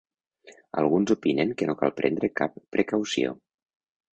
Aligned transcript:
Alguns 0.81 1.13
opinen 1.17 1.53
que 1.59 1.67
no 1.71 1.75
cal 1.83 1.93
prendre 2.01 2.31
cap 2.41 2.59
precaució. 2.77 3.37